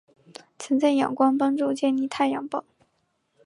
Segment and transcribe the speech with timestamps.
[0.57, 2.65] 曾在仰光帮助建立太阳报。